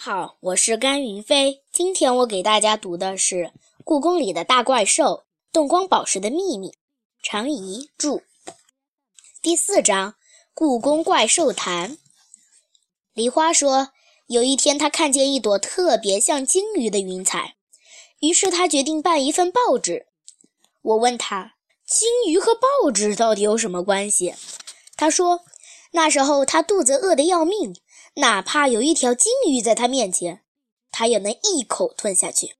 [0.00, 1.64] 好，我是甘云飞。
[1.72, 3.34] 今天我给大家读的是
[3.82, 6.68] 《故宫里的大怪兽：动光宝石的秘密》，
[7.20, 8.22] 常怡著。
[9.42, 10.14] 第四章：
[10.54, 11.98] 故宫怪兽谈。
[13.12, 13.88] 梨花说，
[14.28, 17.56] 有一天她看见一朵特别像金鱼的云彩，
[18.20, 20.06] 于是她决定办一份报纸。
[20.80, 21.54] 我问她，
[21.84, 24.36] 金鱼和报纸到底有什么关系？
[24.96, 25.40] 她说，
[25.90, 27.74] 那时候她肚子饿得要命。
[28.14, 30.42] 哪怕有一条金鱼在他面前，
[30.90, 32.56] 他也能一口吞下去。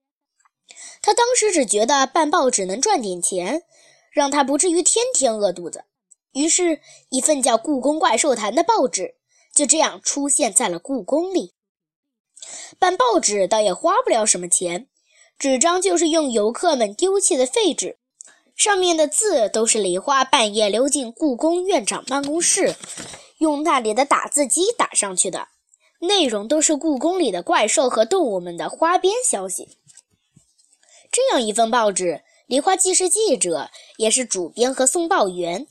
[1.01, 3.63] 他当时只觉得办报纸能赚点钱，
[4.11, 5.85] 让他不至于天天饿肚子。
[6.33, 9.15] 于是，一份叫《故宫怪兽谈》的报纸
[9.53, 11.53] 就这样出现在了故宫里。
[12.77, 14.87] 办报纸倒也花不了什么钱，
[15.37, 17.97] 纸张就是用游客们丢弃的废纸，
[18.55, 22.75] 上面的字都是梨花半夜溜进故宫院长办公室。
[23.39, 25.47] 用那里的打字机打上去的
[25.99, 29.77] 内容都是故宫里的怪兽和动物们的花边消息。
[31.11, 35.67] 这样一份报纸，梨花既是记者，也是主编和送报员。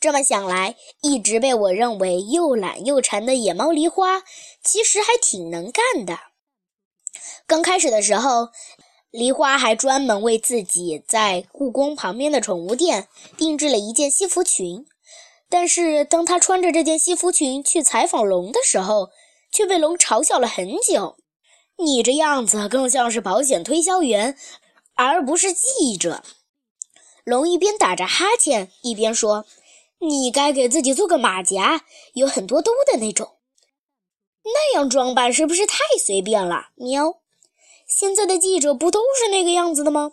[0.00, 4.22] 这么想来，一直被我认为又懒又馋的野猫梨花，
[4.62, 6.18] 其实还挺能干的。
[7.46, 8.48] 刚开始的时候，
[9.10, 14.86] 梨花还专门为自己在故宫旁边的宠物店定制了一件西服裙。
[15.50, 19.10] 但是，当他穿着这件西服裙去采访龙的时候，
[19.50, 21.16] 却被龙嘲笑了很久。
[21.78, 24.36] 你这样子更像是保险推销员，
[24.94, 26.22] 而不是记者。
[27.24, 29.46] 龙一边打着哈欠，一边说
[30.00, 33.36] ：“你该给自己做个马甲，有很多兜的那种。
[34.44, 37.20] 那样装扮是不是太随便了？”喵。
[37.86, 40.12] 现在的记者不都是那个样子的吗？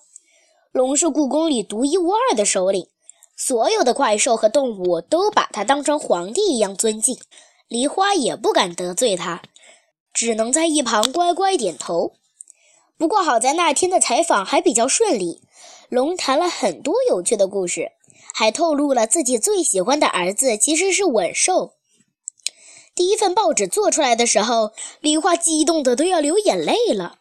[0.71, 2.87] 龙是故宫里独一无二的首领。
[3.37, 7.17] 所有的怪兽和动物都把他当成皇帝一样尊敬，
[7.67, 9.41] 梨花也不敢得罪他，
[10.13, 12.13] 只能在一旁乖乖点头。
[12.97, 15.41] 不过好在那天的采访还比较顺利，
[15.89, 17.91] 龙谈了很多有趣的故事，
[18.33, 21.73] 还透露了自己最喜欢的儿子其实是吻兽。
[22.95, 27.19] 第一份报纸做出来的时候，梨花激动的都要流眼泪了。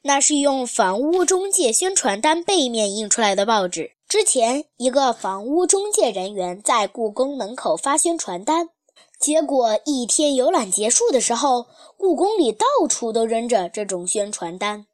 [0.00, 3.92] 那是用房屋中介宣传单背面印出来的报纸。
[4.14, 8.68] 之前，一个房屋中介人员在故宫门口发宣传单，
[9.18, 11.66] 结果一天游览结束的时候，
[11.96, 14.86] 故宫里到处都扔着这种宣传单。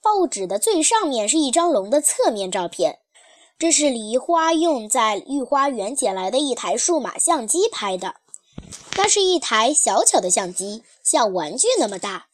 [0.00, 3.00] 报纸的最上面是一张龙的侧面照片，
[3.58, 8.14] 这是梨花用在御花园捡来的一台数码相机拍的。
[8.96, 12.28] 那是一台小巧的相机，像玩具那么大，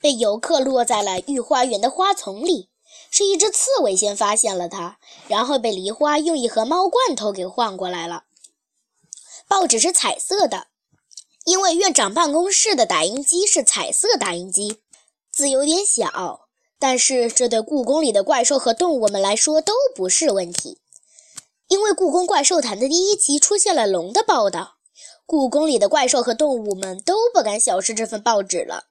[0.00, 2.71] 被游客落在了御花园的花丛里。
[3.10, 4.98] 是一只刺猬先发现了它，
[5.28, 8.24] 然后被梨花用一盒猫罐头给换过来了。
[9.48, 10.68] 报纸是彩色的，
[11.44, 14.80] 因为院长办公室的打印机是彩色打印机，
[15.30, 16.48] 字有点小，
[16.78, 20.78] 但是这对故宫里的怪兽和动物们来说都不是问题。
[21.68, 24.76] 因为《故宫怪兽谈》的第一集出现了龙的报道，
[25.24, 28.84] 故宫里的怪兽和动物们都不敢小视这份报纸了。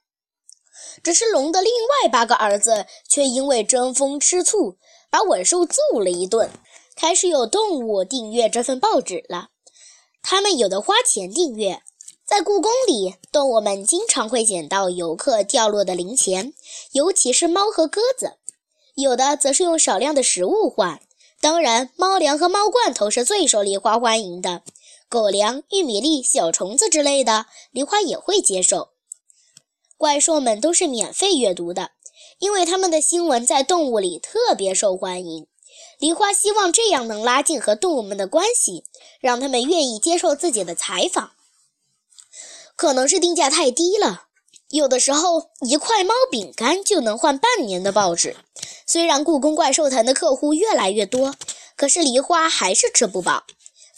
[1.03, 4.77] 只是龙的另外八个儿子却因为争风吃醋，
[5.09, 6.49] 把吻兽揍了一顿。
[6.95, 9.49] 开始有动物订阅这份报纸了，
[10.21, 11.81] 他们有的花钱订阅。
[12.23, 16.53] 在故宫里，动物们经常会捡到游客掉落的零钱，
[16.91, 18.37] 尤其是猫和鸽子。
[18.95, 21.01] 有的则是用少量的食物换，
[21.41, 24.61] 当然，猫粮和猫罐头是最受梨花欢迎的。
[25.09, 28.90] 狗粮、玉米粒、小虫子之类的，梨花也会接受。
[30.01, 31.91] 怪兽们都是免费阅读的，
[32.39, 35.45] 因为他们的新闻在动物里特别受欢迎。
[35.99, 38.83] 梨花希望这样能拉近和动物们的关系，
[39.19, 41.33] 让他们愿意接受自己的采访。
[42.75, 44.23] 可能是定价太低了，
[44.69, 48.35] 有的时候一块猫饼干就能换半年的报纸。
[48.87, 51.35] 虽然故宫怪兽团的客户越来越多，
[51.75, 53.43] 可是梨花还是吃不饱。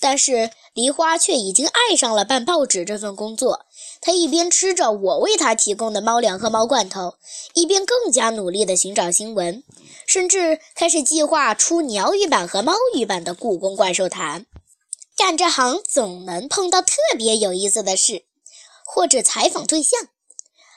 [0.04, 3.66] 但是梨花却已经爱上了办报纸这份工作。
[4.02, 7.16] 他一边吃着我为他提供的猫粮和猫罐头，
[7.54, 9.64] 一边更加努力地寻找新闻，
[10.06, 14.42] 甚至开始计划出鸟语版和猫语版的《故宫怪兽谈》。
[15.16, 18.26] 干这行总能碰到特别有意思的事，
[18.86, 19.98] 或者采访对象。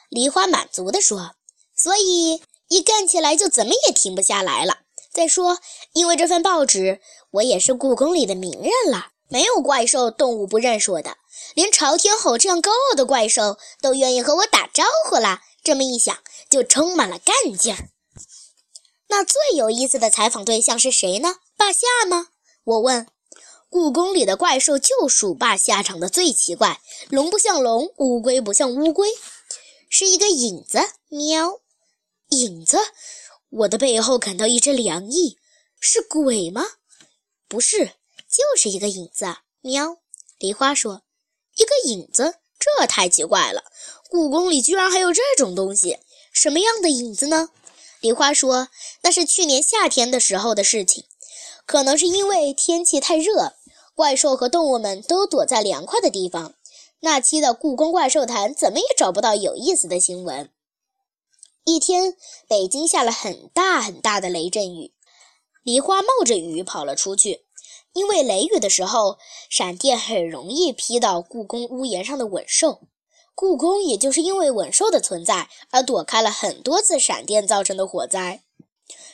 [0.08, 1.32] 梨花满足地说
[1.75, 4.82] ：“所以一干起来就怎么也停不下来了。
[5.12, 5.58] 再说，
[5.94, 7.00] 因为这份报纸，
[7.32, 11.17] 我也是故宫里的名人了。”没有怪兽动物不认识我的，
[11.55, 15.43] 连朝天吼这样高傲的怪兽都愿意和我打招呼啦。
[15.62, 16.17] 这么一想，
[16.49, 17.88] 就充满了干劲儿。
[19.08, 21.37] 那最有意思的采访对象是谁呢？
[21.56, 22.28] 霸下吗？
[22.64, 23.06] 我问。
[23.69, 26.81] 故宫里的怪兽就属霸下长得最奇怪，
[27.11, 29.08] 龙不像龙，乌龟不像乌龟。
[29.90, 30.79] 是一个影子。
[31.08, 31.61] 喵，
[32.29, 32.79] 影子！
[33.50, 35.37] 我的背后感到一阵凉意。
[35.81, 36.64] 是鬼吗？
[37.49, 37.93] 不是，
[38.37, 39.38] 就是一个影子。
[39.62, 39.97] 喵，
[40.37, 41.00] 梨花说
[41.56, 43.65] ：“一个影子，这太奇怪了。
[44.11, 46.00] 故宫里居然还有这种东西，
[46.35, 47.49] 什么样的影子呢？”
[48.00, 48.69] 梨花说
[49.00, 51.05] ：“那是去年夏天的时候的事情，
[51.65, 53.55] 可能是因为天气太热，
[53.94, 56.55] 怪兽和动物们都躲在凉快的地方。
[57.00, 60.53] 那期的故宫怪兽谈怎么也找不到有意思的新闻。”
[61.65, 62.15] 一天，
[62.47, 64.93] 北京下了很大很大的雷阵雨，
[65.62, 67.45] 梨花冒着雨跑了出去。
[67.93, 69.19] 因为雷雨的时候，
[69.49, 72.81] 闪电很容易劈到故宫屋檐上的吻兽，
[73.34, 78.43] 故宫也就是因为吻兽的存在而躲开了很多次闪电造成的火灾。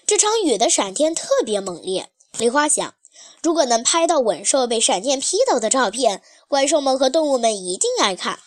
[0.04, 2.94] 这场雨的闪电特别猛烈，梨花想，
[3.42, 8.40] 如果能拍到吻兽被闪电劈倒的照片，怪兽们和动物们一定爱看。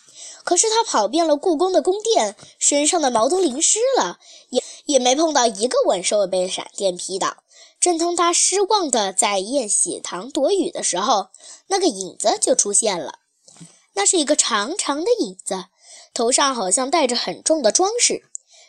[0.44, 4.20] 可是他跑遍了故宫的宫殿，身上的毛都淋湿了，
[4.50, 7.38] 也也没碰到一个吻兽被闪电劈倒。
[7.86, 11.28] 正当他失望地在宴喜堂躲雨的时候，
[11.68, 13.20] 那个影子就出现了。
[13.94, 15.66] 那是一个长长的影子，
[16.12, 18.24] 头上好像戴着很重的装饰，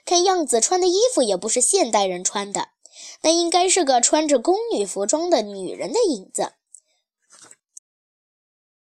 [0.06, 2.70] 看样子穿的衣服也不是现代人穿的，
[3.24, 6.54] 那应该是个穿着宫女服装的女人的影子。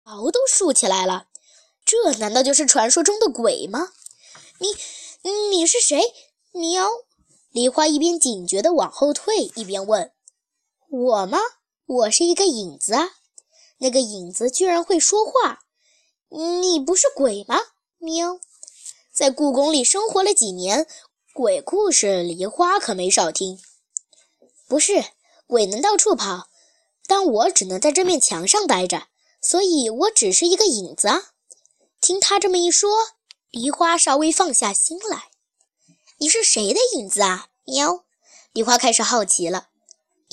[0.02, 1.28] 毛都竖起来了，
[1.86, 3.90] 这难道就是传说中的鬼吗？
[4.58, 4.70] 你，
[5.52, 6.02] 你是谁？
[6.54, 6.90] 喵！
[7.52, 10.12] 梨花一边警觉地往后退，一边问。
[10.96, 11.40] 我吗？
[11.88, 13.14] 我是一个影子啊！
[13.80, 15.64] 那个影子居然会说话。
[16.30, 17.60] 你不是鬼吗？
[17.98, 18.40] 喵！
[19.12, 20.86] 在故宫里生活了几年，
[21.34, 23.60] 鬼故事梨花可没少听。
[24.68, 25.04] 不是，
[25.48, 26.50] 鬼能到处跑，
[27.08, 29.08] 但我只能在这面墙上待着，
[29.42, 31.32] 所以我只是一个影子啊！
[32.00, 32.92] 听他这么一说，
[33.50, 35.32] 梨花稍微放下心来。
[36.20, 37.48] 你是谁的影子啊？
[37.66, 38.06] 喵！
[38.52, 39.70] 梨花开始好奇了。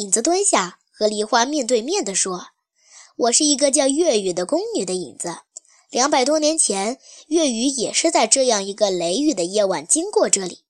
[0.01, 2.47] 影子蹲下，和梨花面对面地说
[3.17, 5.41] ：“我是一个叫月雨的宫女的影子。
[5.91, 10.61] 两百多年前，月雨也是在这样一个雷雨的夜晚经过这里。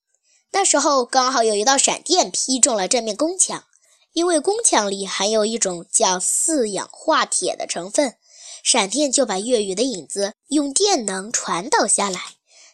[0.51, 3.63] 那时候刚好有一道闪电劈中了这面宫墙，
[4.11, 8.15] 因为宫墙里含有一种叫四氧化铁的成分，
[8.61, 12.19] 闪电就把月雨的影子用电能传导下来，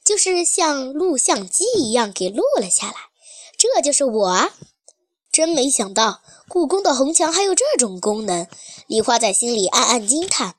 [0.03, 2.95] 就是像录像机一样给录了下来。
[3.59, 4.49] 这就是我！
[5.37, 8.47] 真没想到。”故宫的红墙还有这种功能，
[8.87, 10.55] 梨花在心里暗暗惊叹。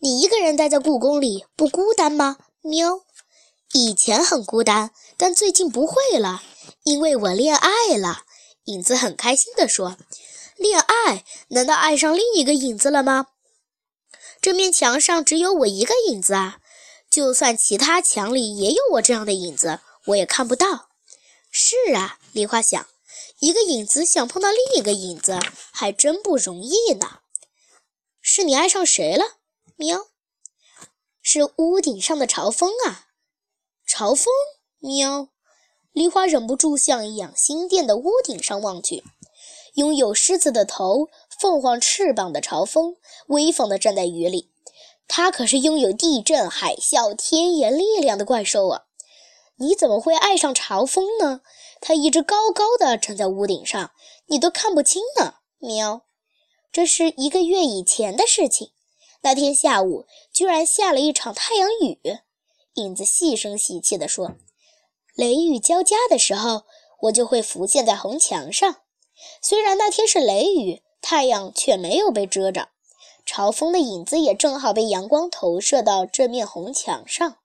[0.00, 2.38] 你一个人待在故宫里不孤单吗？
[2.62, 3.02] 喵，
[3.72, 6.42] 以前很孤单，但最近不会了，
[6.82, 8.22] 因为我恋爱了。
[8.64, 9.96] 影子很开心地说
[10.58, 11.24] ：“恋爱？
[11.50, 13.28] 难道爱上另一个影子了吗？”
[14.42, 16.58] 这面墙上只有我一个影子啊，
[17.08, 20.88] 就算其他墙里也有我这样的影子，我也看不到。
[21.50, 22.84] 是啊，梨花想。
[23.42, 25.36] 一个影子想碰到另一个影子，
[25.72, 27.18] 还真不容易呢。
[28.20, 29.24] 是你爱上谁了？
[29.74, 30.06] 喵，
[31.20, 33.08] 是屋顶上的朝风啊！
[33.84, 34.26] 朝风，
[34.78, 35.30] 喵。
[35.90, 39.02] 梨花忍不住向养心殿的屋顶上望去，
[39.74, 41.08] 拥有狮子的头、
[41.40, 42.94] 凤凰翅膀的朝风，
[43.26, 44.52] 威风地站在雨里。
[45.08, 48.82] 它可是拥有地震、海啸、天眼力量的怪兽啊！
[49.62, 51.40] 你怎么会爱上朝风呢？
[51.80, 53.92] 它一直高高的站在屋顶上，
[54.26, 55.36] 你都看不清呢。
[55.58, 56.02] 喵，
[56.72, 58.72] 这是一个月以前的事情。
[59.20, 62.00] 那天下午居然下了一场太阳雨。
[62.74, 64.32] 影子细声细气地说
[65.14, 66.64] ：“雷雨交加的时候，
[67.02, 68.78] 我就会浮现在红墙上。
[69.40, 72.70] 虽然那天是雷雨，太阳却没有被遮着，
[73.24, 77.36] 朝风的影子也正好被阳光投射到这面红墙上。”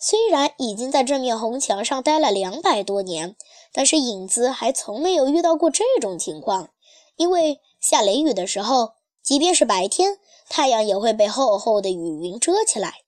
[0.00, 3.34] 虽然已经在这面红墙上待了两百多年，
[3.72, 6.70] 但是影子还从没有遇到过这种情况。
[7.16, 12.98] 因为下雷雨的时候，即便是白天，太阳也会被厚厚的雨云遮起来，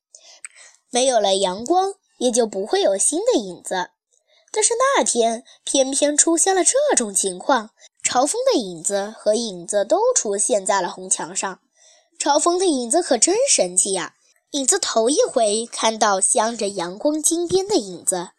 [0.91, 3.91] 没有了阳光，也就不会有新的影子。
[4.53, 7.71] 但是那天偏偏出现了这种情况，
[8.03, 11.61] 朝风的影子和影子都出现在了红墙上。
[12.19, 14.17] 朝风的影子可真神气呀！
[14.53, 18.31] 影子头一回看到镶着阳光金边的影子，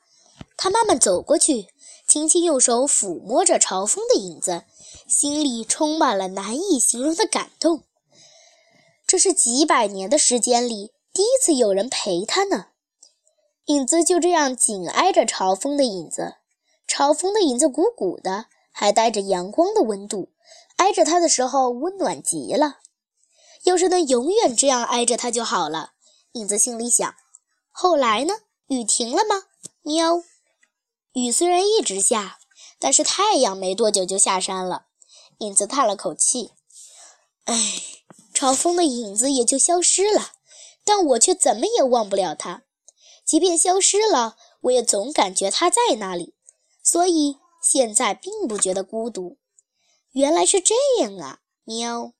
[0.57, 1.67] 他慢慢走过去，
[2.05, 4.65] 轻轻用手抚摸着朝风的影子，
[5.07, 7.83] 心里充满了难以形容的感动。
[9.07, 12.67] 这是几百年的时间里第一次有人陪他呢。
[13.67, 16.35] 影子就这样紧挨着朝风的影子，
[16.85, 20.33] 朝风的影子鼓鼓的，还带着阳光的温度，
[20.75, 22.79] 挨着他的时候温暖极了。
[23.63, 25.93] 要是能永远这样挨着他就好了。
[26.33, 27.15] 影子心里想
[27.71, 28.33] ：“后来呢？
[28.67, 29.45] 雨停了吗？”
[29.83, 30.23] 喵。
[31.13, 32.39] 雨虽然一直下，
[32.79, 34.87] 但是太阳没多久就下山了。
[35.39, 36.51] 影子叹了口气
[37.45, 37.81] ：“哎，
[38.33, 40.31] 朝风的影子也就消失了，
[40.85, 42.63] 但我却怎么也忘不了他。
[43.25, 46.35] 即便消失了，我也总感觉他在那里，
[46.81, 49.37] 所以现在并不觉得孤独。
[50.11, 52.13] 原来是这样啊！”喵。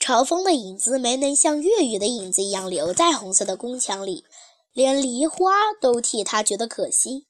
[0.00, 4.24] 朝风的影子没能像月雨的影子一样留在红色的宫墙里，
[4.72, 7.26] 连梨花都替他觉得可惜。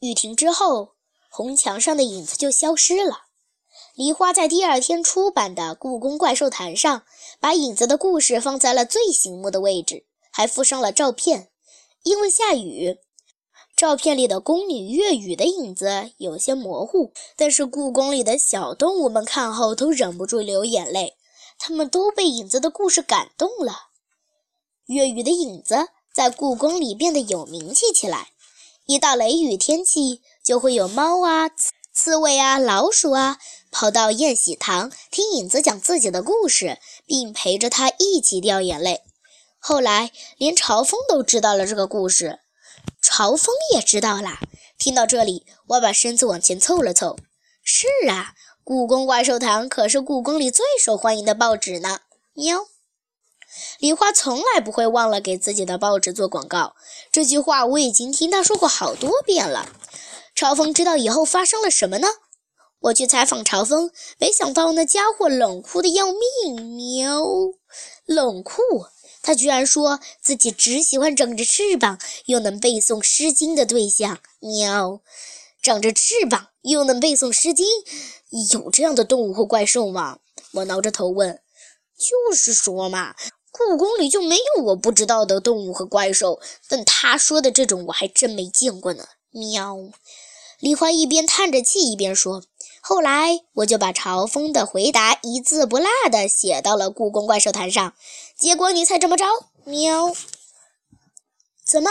[0.00, 0.94] 雨停之后，
[1.30, 3.24] 红墙上的影子就消失了。
[3.94, 7.02] 梨花在第二天出版的《故宫怪兽坛》上，
[7.38, 11.50] 把影子的故事放在了最醒目的位置，还附上了照片。
[12.04, 12.96] 因为下雨，
[13.76, 21.16] 照片里的宫女月雨的影子有些模糊，但是故宫里的小动物们看后都忍不住流眼泪。
[21.66, 23.88] 他们都被影子的故事感动了。
[24.84, 28.28] 月雨的影子在故宫里变得有名气起来。
[28.84, 31.48] 一到雷雨天气，就会有猫啊、
[31.90, 33.38] 刺猬啊、老鼠啊
[33.70, 39.00] 跑到宴喜堂听影子讲自己的故事，并陪着他一起掉眼泪。
[39.58, 42.40] 后来，连朝风都知道了这个故事。
[43.00, 44.38] 朝风也知道了。
[44.76, 47.16] 听到这里，我把身子往前凑了凑。
[47.62, 48.34] 是啊。
[48.66, 52.00] 故宫怪兽堂可是故宫里最受欢迎的报纸呢。
[52.32, 52.66] 喵，
[53.78, 56.74] 梨花从来不会忘了给自己的报纸做广告。
[57.12, 59.68] 这句话我已经听他说过好多遍了。
[60.34, 62.08] 朝风知道以后发生了什么呢？
[62.80, 66.76] 我去采访朝风，没想到那家伙冷酷的要命。
[66.76, 67.22] 喵，
[68.06, 68.62] 冷酷！
[69.20, 74.20] 他居然说自己只喜欢长着翅膀又能背诵《诗经》的对象。
[74.40, 75.02] 喵，
[75.60, 77.64] 长着翅膀又能背诵《诗经》。
[78.52, 80.18] 有这样的动物或怪兽吗？
[80.52, 81.40] 我挠着头问。
[81.96, 83.14] 就是说嘛，
[83.52, 86.40] 故宫里就没有我不知道的动物和怪兽。
[86.68, 89.06] 但他说的这种我还真没见过呢。
[89.30, 89.76] 喵！
[90.58, 92.42] 梨花一边叹着气一边说。
[92.80, 97.94] 后来我就把朝风的回答一字不落的写到了故宫怪兽坛上。
[98.36, 99.24] 结果你猜怎么着？
[99.64, 100.12] 喵！
[101.64, 101.88] 怎么？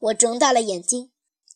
[0.00, 1.11] 我睁大了眼睛。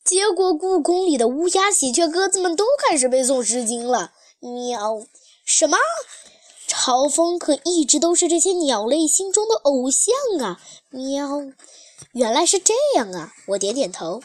[0.07, 4.13] 结果故宫里的乌鸦、喜鹊、鸽子们都开始背诵《诗经》了。
[4.39, 5.05] 喵，
[5.45, 5.77] 什么？
[6.69, 10.61] 朝风可一直都是这些鸟类心中的偶像啊！
[10.91, 11.43] 喵，
[12.13, 13.33] 原来是这样啊！
[13.49, 14.23] 我点点头。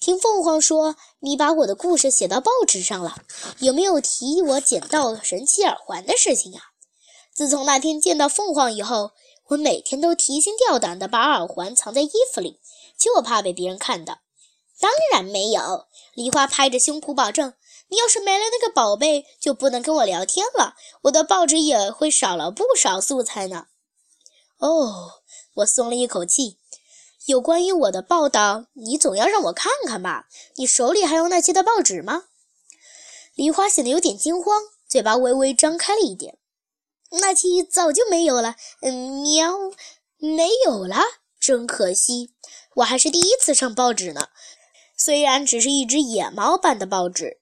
[0.00, 3.14] 听凤凰说，你把我的故事写到报纸上了，
[3.58, 6.62] 有没有提我捡到神奇耳环的事情呀？
[7.34, 9.10] 自从那天见到凤凰以后，
[9.48, 12.58] 我每天都提心吊胆地把耳环藏在衣服里，
[12.98, 14.20] 就怕被别人看到。
[14.80, 17.54] 当然没有，梨花拍着胸脯保证。
[17.88, 23.66] 你要是没了那个宝贝，就不能跟我聊天了，我的报纸也会少了不少素材呢。
[24.58, 25.22] 哦，
[25.56, 26.58] 我松了一口气。
[27.26, 30.26] 有关于我的报道，你总要让我看看吧？
[30.56, 32.24] 你手里还有那期的报纸吗？
[33.34, 36.38] 梨花显得有点惊慌，嘴巴微微张开了一点。
[37.10, 38.56] 那期早就没有了。
[38.80, 39.54] 嗯，喵，
[40.18, 40.96] 没有了，
[41.38, 42.34] 真可惜。
[42.76, 44.28] 我还是第一次上报纸呢，
[44.96, 47.38] 虽然只是一只野猫办的报纸。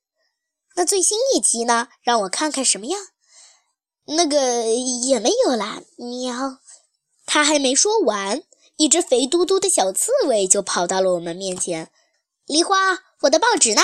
[0.75, 1.89] 那最新一集呢？
[2.03, 3.01] 让我看看什么样。
[4.07, 6.59] 那个也没有啦，喵。
[7.27, 8.43] 他还没说完，
[8.77, 11.91] 一只肥嘟嘟的小刺猬就跑到了我们面前。
[12.47, 12.77] 梨花，
[13.21, 13.83] 我的报纸呢？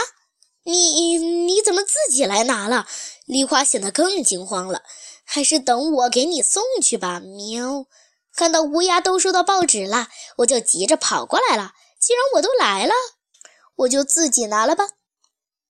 [0.65, 2.87] 你你怎么自己来拿了？
[3.27, 4.83] 梨花显得更惊慌了。
[5.25, 7.87] 还是等我给你送去吧，喵。
[8.35, 10.09] 看到乌鸦都收到报纸了，
[10.39, 11.73] 我就急着跑过来了。
[12.01, 12.93] 既然我都来了，
[13.79, 14.91] 我就自己拿了吧。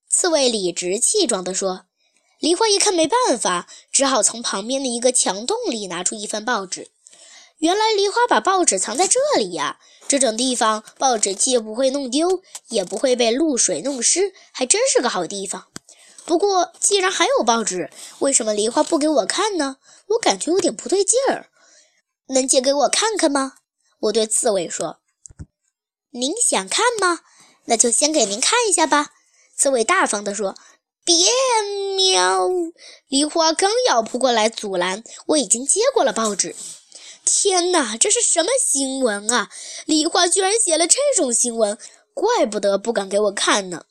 [0.08, 1.86] 刺猬理直气壮地说
[2.40, 6.90] ：“梨花一看没办法，只好从旁边的一个墙洞里拿出一份报纸。
[7.58, 9.78] 原来梨花把报纸藏在这里呀！
[10.06, 15.66] 这种地方，报纸既不会弄丢，也不会被露水弄湿，还真是个好地方。
[16.24, 19.76] 不过，既然还有报纸，为什么梨花不给我看呢？
[20.06, 21.50] 我感觉有点不对劲儿。
[22.28, 23.54] 能借给我看看吗？”
[24.00, 25.00] 我对刺猬说。
[26.12, 27.20] “您想看吗？
[27.68, 29.12] 那就先给您看一下吧。”
[29.56, 30.56] 刺猬大方地说
[31.04, 31.16] ：“别
[31.96, 32.48] 喵！”
[33.08, 36.56] 梨花刚要扑过来阻拦，我已经接过了报纸。
[37.24, 39.50] 天哪，这是什么新闻啊？
[39.84, 41.76] 梨花居然写了这种新闻，
[42.14, 43.84] 怪不得不敢给我看呢。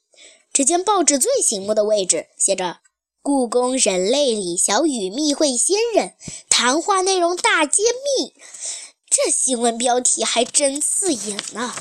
[0.51, 2.79] 只见报纸最醒目的位置写着
[3.21, 6.13] “故宫人类李小雨密会仙人，
[6.49, 8.33] 谈话内容大揭秘”。
[9.07, 11.75] 这新闻标题还真刺眼呢。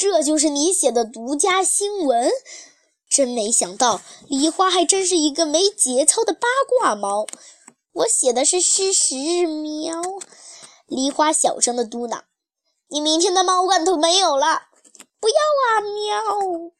[0.00, 2.30] 这就是你写的独家新闻，
[3.06, 7.26] 真没想到，梨花还真是一个没节操的八卦猫。
[7.92, 10.00] 我写的是事实，喵！
[10.86, 12.22] 梨花小声的嘟囔
[12.88, 14.62] ：“你明天的猫罐头没有了。”
[15.20, 16.70] 不要啊，喵！